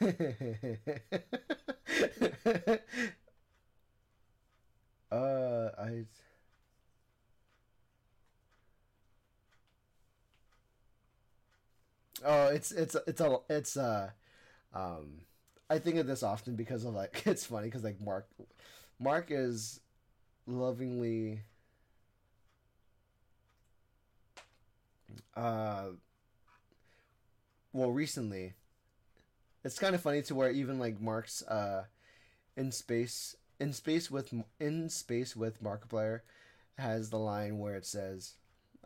uh, 5.10 5.68
I. 5.78 6.04
Oh, 12.26 12.48
it's 12.48 12.72
it's 12.72 12.96
it's 13.06 13.20
a 13.22 13.38
it's 13.48 13.78
uh, 13.78 14.10
um, 14.74 15.22
I 15.70 15.78
think 15.78 15.98
of 15.98 16.08
this 16.08 16.24
often 16.24 16.56
because 16.56 16.84
of 16.84 16.94
like 16.94 17.22
it's 17.26 17.46
funny 17.46 17.68
because 17.68 17.84
like 17.84 18.00
Mark, 18.00 18.28
Mark 19.00 19.28
is 19.30 19.80
lovingly 20.46 21.42
uh 25.36 25.88
well 27.72 27.92
recently 27.92 28.54
it's 29.64 29.78
kind 29.78 29.94
of 29.94 30.00
funny 30.00 30.22
to 30.22 30.34
where 30.34 30.50
even 30.50 30.78
like 30.78 31.00
mark's 31.00 31.42
uh 31.42 31.84
in 32.56 32.72
space 32.72 33.36
in 33.60 33.72
space 33.72 34.10
with 34.10 34.34
in 34.60 34.90
space 34.90 35.36
with 35.36 35.62
markiplier 35.62 36.22
has 36.78 37.10
the 37.10 37.18
line 37.18 37.58
where 37.58 37.76
it 37.76 37.86
says 37.86 38.34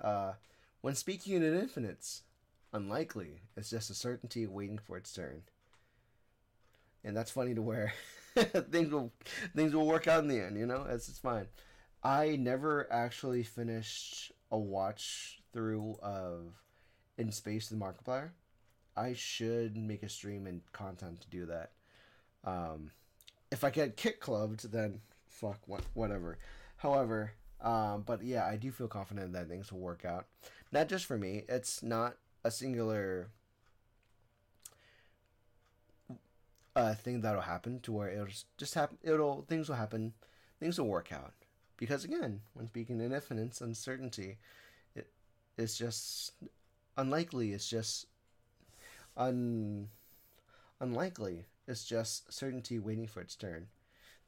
uh 0.03 0.35
when 0.83 0.97
speaking 0.97 1.37
in 1.37 1.45
infinites 1.45 2.23
unlikely 2.73 3.41
it's 3.57 3.71
just 3.71 3.91
a 3.91 3.95
certainty 3.95 4.47
waiting 4.47 4.79
for 4.79 4.97
its 4.97 5.13
turn 5.13 5.43
and 7.05 7.17
that's 7.17 7.31
funny 7.31 7.55
to 7.55 7.63
where 7.63 7.93
things 8.71 8.93
will 8.93 9.13
things 9.55 9.75
will 9.75 9.87
work 9.87 10.07
out 10.07 10.23
in 10.23 10.29
the 10.29 10.41
end. 10.41 10.59
You 10.59 10.67
know, 10.67 10.87
it's 10.89 11.09
it's 11.09 11.19
fine. 11.19 11.47
I 12.03 12.37
never 12.37 12.91
actually 12.91 13.43
finished 13.43 14.33
a 14.51 14.59
watch 14.59 15.41
through 15.53 15.99
of 16.03 16.55
In 17.19 17.31
Space 17.33 17.71
with 17.71 17.81
Markiplier. 17.81 18.31
I 18.97 19.13
should 19.15 19.77
make 19.77 20.03
a 20.03 20.09
stream 20.09 20.47
and 20.47 20.61
content 20.73 21.21
to 21.21 21.29
do 21.29 21.47
that. 21.47 21.71
Um, 22.45 22.91
if 23.51 23.65
I 23.65 23.71
get 23.71 23.97
kick 23.97 24.21
clubbed, 24.21 24.71
then 24.73 25.01
fuck 25.29 25.59
what 25.67 25.83
whatever. 25.95 26.39
However, 26.77 27.33
um, 27.61 28.03
but 28.07 28.23
yeah, 28.23 28.47
I 28.47 28.57
do 28.57 28.71
feel 28.71 28.89
confident 28.89 29.33
that 29.35 29.49
things 29.49 29.71
will 29.73 29.81
work 29.81 30.05
out. 30.05 30.27
Not 30.73 30.89
just 30.89 31.05
for 31.05 31.19
me. 31.19 31.45
It's 31.49 31.83
not 31.83 32.17
a 32.45 32.51
singular 32.51 33.29
uh, 36.77 36.95
thing 36.95 37.21
that'll 37.21 37.43
happen 37.43 37.81
to 37.81 37.93
where 37.93 38.11
it'll 38.11 38.27
just 38.57 38.75
happen. 38.75 38.99
It'll 39.03 39.43
things 39.43 39.69
will 39.69 39.77
happen, 39.77 40.13
things 40.59 40.79
will 40.79 40.89
work 40.89 41.13
out. 41.13 41.33
Because 41.77 42.05
again, 42.05 42.41
when 42.55 42.67
speaking 42.67 43.01
in 43.01 43.13
infinite 43.13 43.61
uncertainty, 43.61 44.39
it 44.95 45.09
is 45.57 45.77
just 45.77 46.33
unlikely. 46.97 47.53
It's 47.53 47.69
just 47.69 48.07
un 49.17 49.89
unlikely. 50.81 51.45
It's 51.67 51.85
just 51.85 52.33
certainty 52.33 52.79
waiting 52.79 53.07
for 53.07 53.21
its 53.21 53.37
turn. 53.37 53.69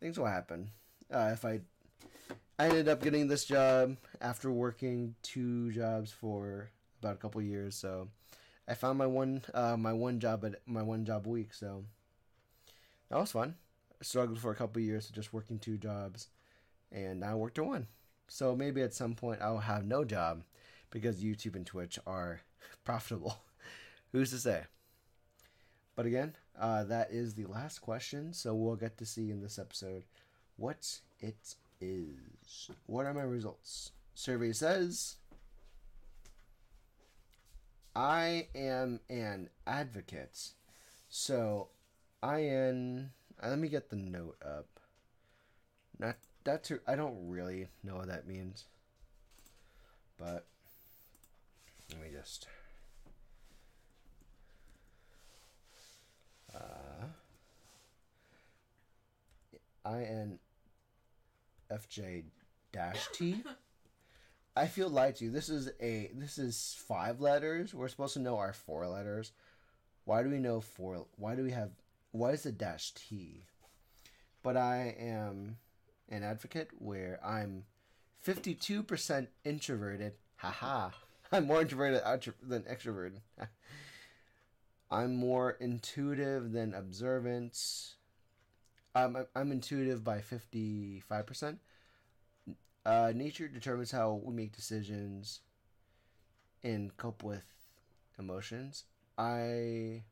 Things 0.01 0.19
will 0.19 0.27
happen. 0.27 0.71
Uh, 1.13 1.31
if 1.33 1.45
I 1.45 1.61
I 2.59 2.69
ended 2.69 2.89
up 2.89 3.03
getting 3.03 3.29
this 3.29 3.45
job 3.45 3.97
after 4.21 4.51
working 4.51 5.15
two 5.23 5.73
jobs 5.73 6.11
for 6.11 6.71
about 7.03 7.15
a 7.15 7.19
couple 7.19 7.43
years, 7.43 7.75
so 7.75 8.09
I 8.69 8.75
found 8.75 8.99
my 8.99 9.07
one 9.07 9.43
uh, 9.53 9.77
my 9.77 9.93
one 9.93 10.21
job 10.21 10.45
at 10.45 10.61
my 10.67 10.83
one 10.83 11.05
job 11.05 11.27
week. 11.27 11.53
So 11.53 11.85
that 13.11 13.19
was 13.19 13.33
fun. 13.33 13.57
I 14.01 14.05
struggled 14.05 14.39
for 14.39 14.53
a 14.53 14.57
couple 14.57 14.81
years 14.81 15.09
just 15.09 15.33
working 15.33 15.59
two 15.59 15.79
jobs, 15.79 16.29
and 16.93 17.21
now 17.21 17.33
I 17.33 17.35
work 17.35 17.55
to 17.55 17.65
one. 17.65 17.89
So 18.29 18.55
maybe 18.55 18.83
at 18.83 18.95
some 18.95 19.15
point 19.15 19.43
I'll 19.43 19.59
have 19.59 19.85
no 19.85 20.05
job 20.05 20.45
because 20.91 21.23
YouTube 21.23 21.57
and 21.57 21.67
Twitch 21.67 21.99
are 22.07 22.41
profitable. 22.85 23.43
Who's 24.13 24.31
to 24.31 24.39
say? 24.39 24.63
But 25.97 26.07
again, 26.07 26.37
uh, 26.59 26.85
that 26.85 27.11
is 27.11 27.35
the 27.35 27.47
last 27.47 27.81
question. 27.81 28.33
So 28.33 28.55
we'll 28.55 28.77
get 28.77 28.97
to 28.99 29.07
see 29.07 29.31
in 29.31 29.41
this 29.41 29.59
episode 29.59 30.05
what 30.57 31.01
it 31.21 31.57
is. 31.81 32.71
What 32.87 33.07
are 33.07 33.15
my 33.15 33.23
results? 33.23 33.93
Survey 34.15 34.53
says 34.53 35.17
I 37.95 38.49
am 38.55 39.01
an 39.11 39.51
advocate. 39.67 40.51
So 41.09 41.69
I 42.23 42.45
N. 42.45 43.11
uh, 43.43 43.49
Let 43.49 43.59
me 43.59 43.69
get 43.69 43.91
the 43.91 43.97
note 43.97 44.37
up. 44.45 44.67
Not 45.99 46.17
that's. 46.45 46.73
I 46.87 46.97
don't 46.97 47.29
really 47.29 47.69
know 47.83 47.97
what 47.97 48.09
that 48.09 48.27
means. 48.27 48.65
But 50.19 50.47
let 51.91 52.01
me 52.01 52.09
just. 52.17 52.47
Uh, 56.55 57.07
I 59.85 60.03
N 60.03 60.39
F 61.71 61.89
J 61.89 62.25
dash 62.73 63.09
T. 63.13 63.43
I 64.55 64.67
feel 64.67 64.89
lied 64.89 65.17
to. 65.17 65.31
This 65.31 65.49
is 65.49 65.71
a 65.81 66.11
this 66.15 66.39
is 66.39 66.77
five 66.87 67.21
letters. 67.21 67.73
We're 67.73 67.89
supposed 67.89 68.15
to 68.15 68.21
know 68.21 68.37
our 68.37 68.53
four 68.53 68.87
letters. 68.87 69.33
Why 70.05 70.23
do 70.23 70.29
we 70.29 70.39
know 70.39 70.61
four? 70.61 71.07
Why 71.17 71.35
do 71.35 71.43
we 71.43 71.53
have? 71.53 71.71
Why 72.11 72.31
is 72.31 72.45
it 72.45 72.59
dash 72.59 72.93
T? 72.93 73.45
But 74.43 74.57
I 74.57 74.95
am 74.99 75.57
an 76.09 76.23
advocate 76.23 76.69
where 76.79 77.19
I'm 77.25 77.65
fifty 78.21 78.55
two 78.55 78.83
percent 78.83 79.31
introverted. 79.45 80.15
Haha. 80.37 80.91
I'm 81.33 81.47
more 81.47 81.63
introverted 81.63 82.03
than 82.43 82.63
extroverted. 82.63 83.21
I'm 84.91 85.17
more 85.17 85.53
intuitive 85.53 86.53
than 86.53 86.75
observant. 86.75 87.59
I'm, 88.95 89.17
I'm 89.35 89.51
intuitive 89.51 90.05
by 90.05 90.21
fifty 90.21 91.01
five 91.01 91.25
percent. 91.25 91.59
Uh, 92.85 93.13
nature 93.15 93.49
determines 93.49 93.91
how 93.91 94.21
we 94.25 94.35
make 94.35 94.53
decisions 94.53 95.41
and 96.65 96.97
cope 96.97 97.23
with 97.23 97.45
emotions. 98.19 98.85
I 99.17 100.03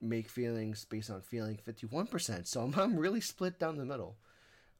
make 0.00 0.28
feelings 0.28 0.84
based 0.84 1.10
on 1.10 1.22
feeling 1.22 1.58
51%. 1.66 2.46
So 2.46 2.62
I'm, 2.62 2.74
I'm 2.78 2.96
really 2.96 3.20
split 3.20 3.58
down 3.58 3.76
the 3.76 3.84
middle. 3.84 4.16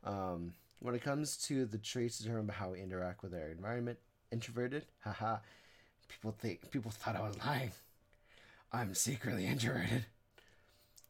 Um, 0.04 0.54
when 0.80 0.94
it 0.94 1.02
comes 1.02 1.36
to 1.48 1.66
the 1.66 1.78
traits 1.78 2.18
determined 2.18 2.48
by 2.48 2.54
how 2.54 2.70
we 2.70 2.80
interact 2.80 3.22
with 3.22 3.34
our 3.34 3.48
environment, 3.50 3.98
introverted, 4.30 4.86
haha. 5.02 5.38
People 6.08 6.34
think 6.38 6.70
people 6.70 6.90
thought 6.90 7.16
I 7.16 7.20
was 7.20 7.36
lying. 7.44 7.72
I'm 8.72 8.94
secretly 8.94 9.46
introverted. 9.46 10.06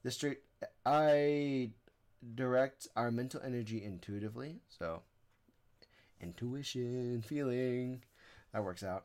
This 0.03 0.17
trait, 0.17 0.39
I 0.87 1.71
direct 2.35 2.89
our 2.97 3.11
mental 3.11 3.41
energy 3.45 3.83
intuitively. 3.83 4.61
So, 4.69 5.03
intuition, 6.21 7.23
feeling, 7.27 8.03
that 8.53 8.65
works 8.65 8.83
out. 8.83 9.05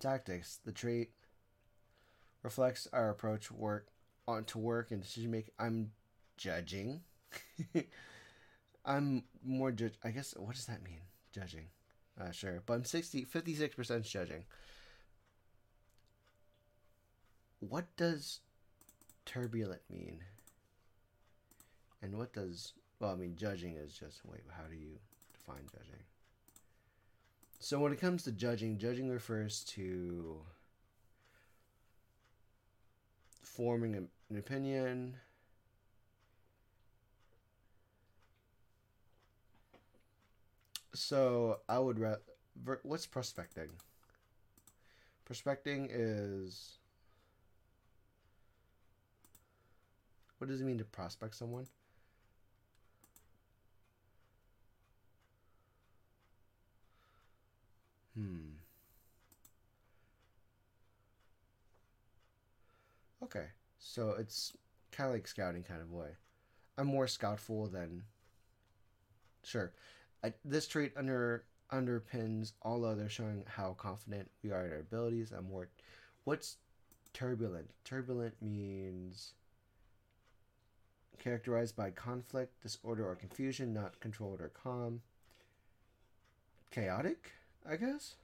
Tactics, 0.00 0.58
the 0.64 0.72
trait 0.72 1.10
reflects 2.42 2.86
our 2.92 3.10
approach 3.10 3.50
work 3.50 3.88
on 4.26 4.44
to 4.44 4.58
work 4.58 4.90
and 4.90 5.02
decision 5.02 5.30
making. 5.30 5.54
I'm 5.58 5.90
judging. 6.36 7.02
I'm 8.84 9.24
more 9.44 9.72
judge. 9.72 9.94
I 10.04 10.10
guess 10.10 10.34
what 10.36 10.54
does 10.54 10.66
that 10.66 10.82
mean? 10.82 11.00
Judging. 11.32 11.66
Uh, 12.20 12.30
sure, 12.32 12.62
but 12.66 12.74
I'm 12.74 12.84
60, 12.84 13.24
56 13.24 13.74
percent 13.74 14.04
judging. 14.04 14.44
What 17.60 17.94
does 17.96 18.40
turbulent 19.24 19.82
mean? 19.90 20.22
And 22.02 22.16
what 22.16 22.32
does 22.32 22.74
well? 23.00 23.12
I 23.12 23.16
mean, 23.16 23.36
judging 23.36 23.76
is 23.76 23.92
just 23.92 24.24
wait. 24.24 24.42
How 24.56 24.64
do 24.64 24.76
you 24.76 24.98
define 25.32 25.64
judging? 25.70 26.02
So 27.60 27.80
when 27.80 27.92
it 27.92 28.00
comes 28.00 28.22
to 28.24 28.32
judging, 28.32 28.78
judging 28.78 29.08
refers 29.10 29.64
to 29.64 30.40
forming 33.42 33.96
an 33.96 34.36
opinion. 34.36 35.16
So 40.94 41.58
I 41.68 41.78
would 41.78 42.04
what's 42.82 43.06
prospecting? 43.06 43.70
Prospecting 45.24 45.88
is 45.90 46.78
what 50.38 50.48
does 50.48 50.60
it 50.60 50.64
mean 50.64 50.78
to 50.78 50.84
prospect 50.84 51.34
someone? 51.34 51.66
Hmm. 58.18 58.50
Okay. 63.22 63.46
So 63.78 64.14
it's 64.18 64.56
kind 64.90 65.08
of 65.08 65.14
like 65.14 65.28
scouting 65.28 65.62
kind 65.62 65.80
of 65.80 65.92
way. 65.92 66.08
I'm 66.76 66.86
more 66.88 67.06
scoutful 67.06 67.68
than 67.68 68.02
sure. 69.44 69.72
I, 70.24 70.32
this 70.44 70.66
trait 70.66 70.92
under 70.96 71.44
underpins 71.72 72.52
all 72.62 72.84
others, 72.84 73.12
showing 73.12 73.44
how 73.46 73.74
confident 73.74 74.30
we 74.42 74.50
are 74.50 74.66
in 74.66 74.72
our 74.72 74.78
abilities. 74.78 75.32
I'm 75.36 75.48
more. 75.48 75.68
What's 76.24 76.56
turbulent? 77.12 77.70
Turbulent 77.84 78.34
means 78.40 79.32
characterized 81.18 81.76
by 81.76 81.90
conflict, 81.90 82.62
disorder, 82.62 83.08
or 83.08 83.14
confusion, 83.14 83.72
not 83.72 84.00
controlled 84.00 84.40
or 84.40 84.48
calm. 84.48 85.02
Chaotic, 86.70 87.32
I 87.66 87.76
guess. 87.76 88.16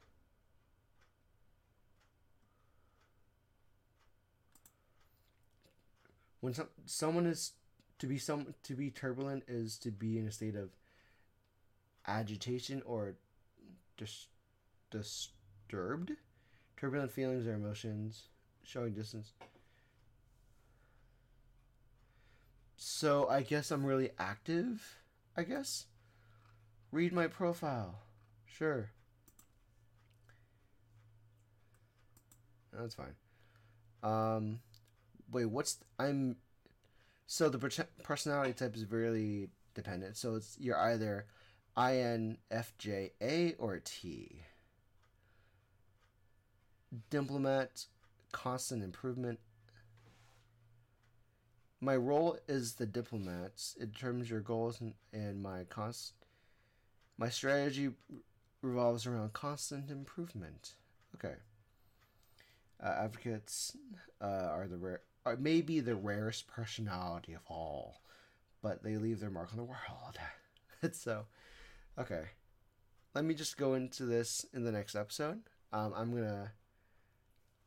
when 6.44 6.52
some, 6.52 6.68
someone 6.84 7.24
is 7.24 7.52
to 7.98 8.06
be 8.06 8.18
some 8.18 8.54
to 8.64 8.74
be 8.74 8.90
turbulent 8.90 9.44
is 9.48 9.78
to 9.78 9.90
be 9.90 10.18
in 10.18 10.26
a 10.26 10.30
state 10.30 10.54
of 10.54 10.68
agitation 12.06 12.82
or 12.84 13.14
dis, 13.96 14.26
disturbed. 14.90 16.12
Turbulent 16.76 17.10
feelings 17.10 17.46
or 17.46 17.54
emotions 17.54 18.24
showing 18.62 18.92
distance. 18.92 19.32
So 22.76 23.26
i 23.30 23.40
guess 23.40 23.70
i'm 23.70 23.86
really 23.86 24.10
active 24.18 24.98
i 25.38 25.44
guess. 25.44 25.86
Read 26.92 27.14
my 27.14 27.26
profile. 27.26 28.00
Sure 28.44 28.90
that's 32.78 32.94
fine 32.94 33.14
um 34.02 34.60
wait, 35.30 35.46
what's 35.46 35.78
I'm 35.98 36.36
so 37.26 37.48
the 37.48 37.58
per- 37.58 37.88
personality 38.02 38.52
type 38.52 38.76
is 38.76 38.90
really 38.90 39.48
dependent. 39.74 40.16
So 40.16 40.36
it's 40.36 40.56
you're 40.58 40.78
either 40.78 41.26
INFJA 41.76 43.54
or 43.58 43.80
T. 43.84 44.42
Diplomat, 47.10 47.86
constant 48.30 48.84
improvement. 48.84 49.40
My 51.80 51.96
role 51.96 52.38
is 52.48 52.74
the 52.74 52.86
diplomat. 52.86 53.74
It 53.78 53.92
determines 53.92 54.30
your 54.30 54.40
goals 54.40 54.80
and, 54.80 54.94
and 55.12 55.42
my 55.42 55.64
const. 55.64 56.14
My 57.18 57.28
strategy 57.28 57.90
revolves 58.62 59.06
around 59.06 59.32
constant 59.32 59.90
improvement. 59.90 60.74
Okay. 61.16 61.34
Uh, 62.84 62.88
advocates 62.88 63.76
uh, 64.20 64.48
are 64.50 64.66
the 64.68 64.76
rare 64.76 65.00
are 65.24 65.36
maybe 65.36 65.80
the 65.80 65.94
rarest 65.94 66.46
personality 66.46 67.32
of 67.32 67.40
all, 67.48 68.02
but 68.62 68.82
they 68.82 68.98
leave 68.98 69.20
their 69.20 69.30
mark 69.30 69.48
on 69.52 69.56
the 69.56 69.64
world. 69.64 70.18
so, 70.92 71.24
okay. 71.98 72.24
Let 73.14 73.24
me 73.24 73.34
just 73.34 73.56
go 73.56 73.74
into 73.74 74.04
this 74.04 74.44
in 74.52 74.64
the 74.64 74.72
next 74.72 74.94
episode. 74.94 75.40
Um, 75.72 75.94
I'm 75.96 76.12
gonna. 76.12 76.52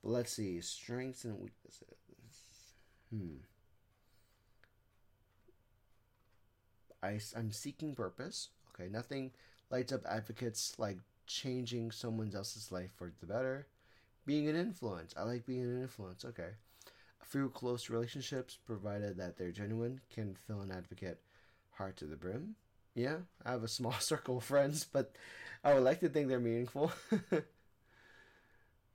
Let's 0.03 0.33
see. 0.33 0.61
Strengths 0.61 1.23
and 1.23 1.39
weaknesses. 1.39 1.83
Hmm. 3.09 3.37
I, 7.01 7.19
I'm 7.35 7.51
seeking 7.51 7.95
purpose. 7.95 8.49
Okay, 8.69 8.89
nothing 8.89 9.31
lights 9.71 9.93
up 9.93 10.01
advocates 10.05 10.73
like 10.77 10.97
changing 11.25 11.91
someone 11.91 12.31
else's 12.35 12.71
life 12.71 12.91
for 12.97 13.11
the 13.19 13.25
better. 13.25 13.67
Being 14.27 14.49
an 14.49 14.57
influence. 14.57 15.13
I 15.15 15.23
like 15.23 15.45
being 15.45 15.61
an 15.63 15.81
influence. 15.81 16.25
Okay. 16.25 16.49
A 17.21 17.25
few 17.25 17.47
close 17.49 17.89
relationships, 17.89 18.57
provided 18.65 19.17
that 19.17 19.37
they're 19.37 19.51
genuine, 19.53 20.01
can 20.13 20.35
fill 20.35 20.59
an 20.59 20.69
advocate 20.69 21.21
heart 21.71 21.95
to 21.97 22.05
the 22.05 22.17
brim. 22.17 22.55
Yeah, 22.93 23.19
I 23.45 23.51
have 23.51 23.63
a 23.63 23.69
small 23.69 23.93
circle 23.99 24.37
of 24.37 24.43
friends, 24.43 24.83
but 24.83 25.15
I 25.63 25.73
would 25.73 25.83
like 25.83 26.01
to 26.01 26.09
think 26.09 26.27
they're 26.27 26.41
meaningful. 26.41 26.91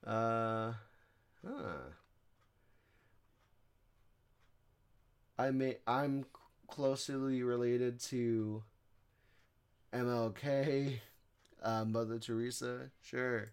uh, 0.07 0.73
huh. 1.47 1.79
I 5.38 5.51
may 5.51 5.79
I'm 5.87 6.27
closely 6.68 7.42
related 7.42 8.01
to 8.01 8.62
MLK, 9.95 10.99
uh, 11.62 11.85
Mother 11.87 12.18
Teresa. 12.18 12.90
Sure. 13.01 13.51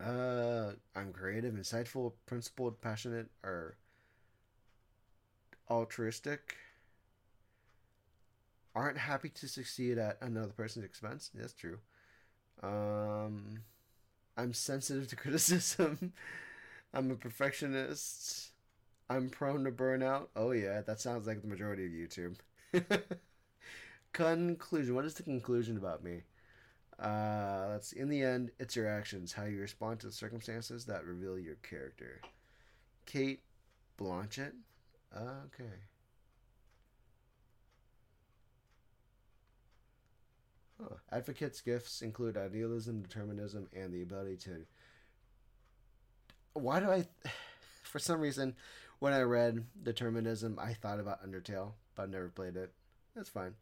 Uh, 0.00 0.72
I'm 0.94 1.12
creative, 1.12 1.54
insightful, 1.54 2.12
principled, 2.26 2.80
passionate, 2.80 3.30
or 3.42 3.76
altruistic. 5.68 6.56
Aren't 8.74 8.98
happy 8.98 9.28
to 9.28 9.48
succeed 9.48 9.98
at 9.98 10.18
another 10.20 10.52
person's 10.52 10.84
expense. 10.84 11.30
That's 11.32 11.52
true. 11.52 11.78
Um, 12.62 13.62
I'm 14.36 14.54
sensitive 14.54 15.08
to 15.08 15.16
criticism. 15.24 16.12
I'm 16.94 17.10
a 17.10 17.16
perfectionist. 17.16 18.52
I'm 19.10 19.30
prone 19.30 19.64
to 19.64 19.72
burnout. 19.72 20.28
Oh 20.36 20.52
yeah, 20.52 20.82
that 20.82 21.00
sounds 21.00 21.26
like 21.26 21.42
the 21.42 21.48
majority 21.48 21.86
of 21.86 21.92
YouTube. 21.92 22.36
conclusion. 24.12 24.94
What 24.94 25.04
is 25.04 25.14
the 25.14 25.22
conclusion 25.22 25.76
about 25.76 26.02
me? 26.04 26.22
Uh, 26.98 27.66
let's. 27.70 27.92
In 27.92 28.08
the 28.08 28.22
end, 28.22 28.50
it's 28.58 28.76
your 28.76 28.88
actions, 28.88 29.32
how 29.32 29.44
you 29.44 29.60
respond 29.60 30.00
to 30.00 30.06
the 30.06 30.12
circumstances 30.12 30.84
that 30.86 31.04
reveal 31.04 31.38
your 31.38 31.56
character. 31.56 32.20
Cate 33.06 33.42
Blanchett. 33.98 34.52
Okay. 35.16 35.74
Huh. 40.80 40.96
Advocates' 41.10 41.60
gifts 41.60 42.02
include 42.02 42.36
idealism, 42.36 43.02
determinism, 43.02 43.68
and 43.74 43.92
the 43.92 44.02
ability 44.02 44.36
to. 44.36 44.66
Why 46.52 46.80
do 46.80 46.90
I. 46.90 47.06
For 47.82 47.98
some 47.98 48.20
reason, 48.20 48.56
when 48.98 49.12
I 49.12 49.20
read 49.20 49.64
determinism, 49.82 50.58
I 50.60 50.74
thought 50.74 50.98
about 50.98 51.24
Undertale, 51.24 51.72
but 51.94 52.04
I've 52.04 52.10
never 52.10 52.28
played 52.28 52.56
it. 52.56 52.72
That's 53.14 53.28
fine 53.28 53.54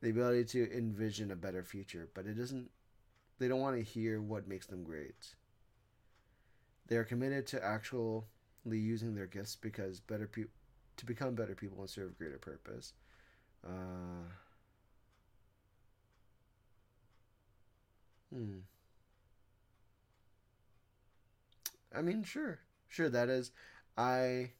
the 0.00 0.10
ability 0.10 0.44
to 0.44 0.76
envision 0.76 1.30
a 1.30 1.36
better 1.36 1.62
future, 1.62 2.08
but 2.14 2.26
it 2.26 2.34
doesn't. 2.34 2.70
They 3.38 3.48
don't 3.48 3.60
want 3.60 3.76
to 3.76 3.82
hear 3.82 4.20
what 4.20 4.48
makes 4.48 4.66
them 4.66 4.84
great. 4.84 5.34
They 6.88 6.96
are 6.96 7.04
committed 7.04 7.46
to 7.48 7.64
actually 7.64 8.22
using 8.64 9.14
their 9.14 9.26
gifts 9.26 9.56
because 9.56 10.00
better 10.00 10.26
people 10.26 10.52
to 10.96 11.06
become 11.06 11.34
better 11.34 11.54
people 11.54 11.80
and 11.80 11.90
serve 11.90 12.16
greater 12.18 12.38
purpose. 12.38 12.94
Uh, 13.66 14.30
hmm. 18.32 18.58
I 21.94 22.02
mean, 22.02 22.24
sure, 22.24 22.60
sure. 22.88 23.08
That 23.08 23.28
is, 23.28 23.50
I. 23.96 24.50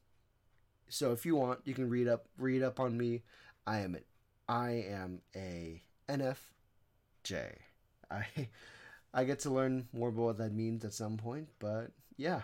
So 0.88 1.12
if 1.12 1.26
you 1.26 1.36
want, 1.36 1.60
you 1.64 1.74
can 1.74 1.88
read 1.88 2.08
up, 2.08 2.26
read 2.38 2.62
up 2.62 2.80
on 2.80 2.96
me. 2.96 3.22
I 3.66 3.78
am, 3.78 3.96
an, 3.96 4.04
I 4.48 4.84
am 4.88 5.20
a 5.34 5.82
NFJ. 6.08 7.56
I, 8.10 8.26
I 9.12 9.24
get 9.24 9.40
to 9.40 9.50
learn 9.50 9.88
more 9.92 10.10
about 10.10 10.22
what 10.22 10.38
that 10.38 10.52
means 10.52 10.84
at 10.84 10.94
some 10.94 11.16
point. 11.16 11.48
But 11.58 11.90
yeah, 12.16 12.42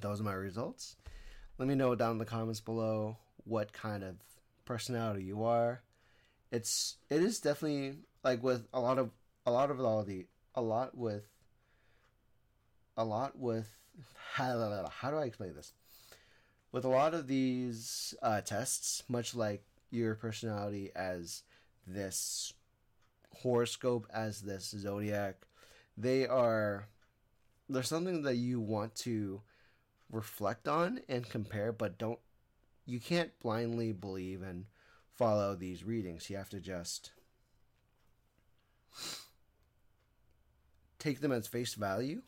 those 0.00 0.20
are 0.20 0.24
my 0.24 0.34
results. 0.34 0.96
Let 1.58 1.68
me 1.68 1.74
know 1.74 1.94
down 1.94 2.12
in 2.12 2.18
the 2.18 2.24
comments 2.24 2.60
below 2.60 3.16
what 3.44 3.72
kind 3.72 4.02
of 4.02 4.16
personality 4.64 5.24
you 5.24 5.44
are. 5.44 5.82
It's 6.50 6.96
it 7.08 7.22
is 7.22 7.40
definitely 7.40 7.98
like 8.22 8.42
with 8.42 8.66
a 8.74 8.80
lot 8.80 8.98
of 8.98 9.10
a 9.46 9.50
lot 9.50 9.70
of 9.70 9.80
all 9.80 10.02
the 10.02 10.26
a 10.54 10.60
lot 10.62 10.96
with 10.96 11.24
a 12.96 13.04
lot 13.04 13.38
with 13.38 13.68
how, 14.32 14.90
how 14.90 15.10
do 15.10 15.16
I 15.16 15.24
explain 15.24 15.54
this? 15.54 15.72
With 16.70 16.84
a 16.84 16.88
lot 16.88 17.14
of 17.14 17.26
these 17.26 18.14
uh, 18.22 18.40
tests, 18.40 19.02
much 19.08 19.34
like 19.34 19.64
your 19.92 20.14
personality 20.14 20.90
as 20.94 21.42
this 21.86 22.52
horoscope, 23.34 24.06
as 24.12 24.40
this 24.40 24.74
zodiac, 24.76 25.36
they 25.96 26.26
are 26.26 26.88
there's 27.68 27.88
something 27.88 28.22
that 28.22 28.36
you 28.36 28.60
want 28.60 28.94
to 28.94 29.40
reflect 30.10 30.68
on 30.68 31.00
and 31.08 31.28
compare, 31.28 31.72
but 31.72 31.98
don't 31.98 32.18
you 32.84 33.00
can't 33.00 33.38
blindly 33.40 33.92
believe 33.92 34.42
and 34.42 34.66
follow 35.14 35.54
these 35.54 35.84
readings. 35.84 36.28
You 36.28 36.36
have 36.36 36.50
to 36.50 36.60
just 36.60 37.12
take 40.98 41.20
them 41.20 41.32
as 41.32 41.46
face 41.46 41.74
value 41.74 42.22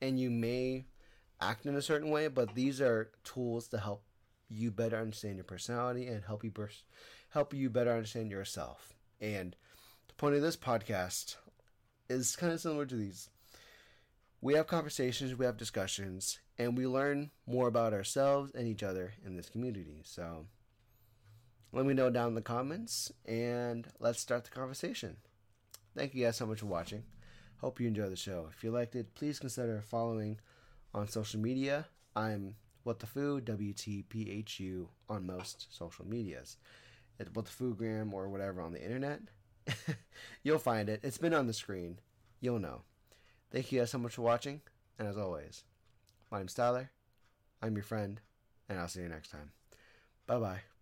and 0.00 0.18
you 0.18 0.30
may 0.30 0.86
act 1.40 1.66
in 1.66 1.76
a 1.76 1.82
certain 1.82 2.10
way, 2.10 2.28
but 2.28 2.54
these 2.54 2.80
are 2.80 3.10
tools 3.24 3.68
to 3.68 3.78
help 3.78 4.02
you 4.48 4.70
better 4.70 4.96
understand 4.96 5.36
your 5.36 5.44
personality 5.44 6.06
and 6.06 6.24
help 6.24 6.44
you 6.44 6.50
pers- 6.50 6.84
help 7.30 7.52
you 7.52 7.70
better 7.70 7.92
understand 7.92 8.30
yourself. 8.30 8.94
And 9.20 9.56
the 10.08 10.14
point 10.14 10.36
of 10.36 10.42
this 10.42 10.56
podcast 10.56 11.36
is 12.08 12.36
kind 12.36 12.52
of 12.52 12.60
similar 12.60 12.86
to 12.86 12.96
these. 12.96 13.30
We 14.40 14.54
have 14.54 14.66
conversations, 14.66 15.34
we 15.34 15.46
have 15.46 15.56
discussions, 15.56 16.38
and 16.58 16.76
we 16.76 16.86
learn 16.86 17.30
more 17.46 17.68
about 17.68 17.92
ourselves 17.92 18.52
and 18.52 18.68
each 18.68 18.82
other 18.82 19.14
in 19.24 19.36
this 19.36 19.48
community. 19.48 20.02
So 20.04 20.46
let 21.72 21.86
me 21.86 21.94
know 21.94 22.10
down 22.10 22.28
in 22.28 22.34
the 22.34 22.42
comments 22.42 23.12
and 23.24 23.86
let's 23.98 24.20
start 24.20 24.44
the 24.44 24.50
conversation. 24.50 25.16
Thank 25.96 26.14
you 26.14 26.24
guys 26.24 26.36
so 26.36 26.46
much 26.46 26.60
for 26.60 26.66
watching. 26.66 27.04
Hope 27.60 27.80
you 27.80 27.88
enjoy 27.88 28.08
the 28.08 28.16
show. 28.16 28.48
If 28.54 28.62
you 28.62 28.70
liked 28.70 28.94
it, 28.94 29.14
please 29.14 29.38
consider 29.38 29.80
following 29.80 30.38
on 30.94 31.08
social 31.08 31.40
media. 31.40 31.86
I'm 32.14 32.54
What 32.86 33.00
the 33.00 33.06
Phu, 33.06 33.44
W 33.44 33.72
T 33.72 34.04
P 34.08 34.30
H 34.30 34.60
U, 34.60 34.88
on 35.08 35.26
most 35.26 35.76
social 35.76 36.06
medias. 36.06 36.56
It's 37.18 37.34
What 37.34 37.46
the 37.46 37.50
Phugram 37.50 38.12
or 38.12 38.28
whatever 38.28 38.60
on 38.60 38.72
the 38.72 38.80
internet. 38.80 39.22
You'll 40.44 40.60
find 40.60 40.88
it. 40.88 41.00
It's 41.02 41.18
been 41.18 41.34
on 41.34 41.48
the 41.48 41.52
screen. 41.52 41.98
You'll 42.40 42.60
know. 42.60 42.82
Thank 43.50 43.72
you 43.72 43.80
guys 43.80 43.90
so 43.90 43.98
much 43.98 44.14
for 44.14 44.22
watching, 44.22 44.60
and 45.00 45.08
as 45.08 45.18
always, 45.18 45.64
my 46.30 46.38
name's 46.38 46.54
Tyler. 46.54 46.92
I'm 47.60 47.74
your 47.74 47.82
friend, 47.82 48.20
and 48.68 48.78
I'll 48.78 48.86
see 48.86 49.00
you 49.00 49.08
next 49.08 49.32
time. 49.32 49.50
Bye 50.28 50.38
bye. 50.38 50.75